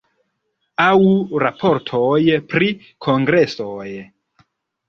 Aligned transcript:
Aŭ 0.85 0.95
raportoj 1.43 2.17
pri 2.55 2.71
kongresoj. 3.09 3.87